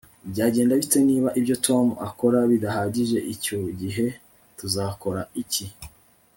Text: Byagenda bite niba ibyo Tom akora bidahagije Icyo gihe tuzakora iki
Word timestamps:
Byagenda 0.31 0.73
bite 0.81 0.99
niba 1.09 1.29
ibyo 1.39 1.55
Tom 1.67 1.85
akora 2.07 2.39
bidahagije 2.51 3.17
Icyo 3.33 3.57
gihe 3.81 4.05
tuzakora 4.57 5.21
iki 5.43 5.65